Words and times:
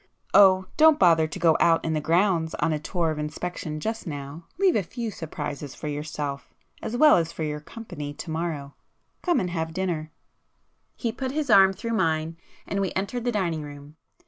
Oh, 0.33 0.65
don't 0.77 0.97
bother 0.97 1.27
to 1.27 1.37
go 1.37 1.55
out 1.59 1.85
in 1.85 1.93
the 1.93 2.01
grounds 2.01 2.55
on 2.55 2.73
a 2.73 2.79
tour 2.79 3.11
of 3.11 3.19
inspection 3.19 3.79
just 3.79 4.07
now,—leave 4.07 4.75
a 4.75 4.81
few 4.81 5.11
surprises 5.11 5.75
for 5.75 5.87
yourself 5.87 6.55
as 6.81 6.97
well 6.97 7.17
as 7.17 7.31
for 7.31 7.43
your 7.43 7.59
company 7.59 8.11
to 8.15 8.31
morrow. 8.31 8.73
Come 9.21 9.39
and 9.39 9.51
have 9.51 9.73
dinner!" 9.73 10.11
He 10.95 11.11
put 11.11 11.33
his 11.33 11.51
arm 11.51 11.71
through 11.71 11.93
mine 11.93 12.35
and 12.65 12.81
we 12.81 12.91
entered 12.95 13.25
the 13.25 13.31
dining 13.31 13.61
room. 13.61 13.95